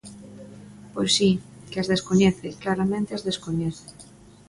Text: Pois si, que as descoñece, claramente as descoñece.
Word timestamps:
Pois 0.93 1.11
si, 1.17 1.31
que 1.69 1.77
as 1.81 1.89
descoñece, 1.93 2.47
claramente 2.63 3.11
as 3.17 3.25
descoñece. 3.29 3.87